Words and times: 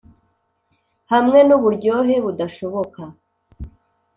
hamwe 1.11 1.39
nuburyohe 1.47 2.15
budashoboka, 2.25 3.01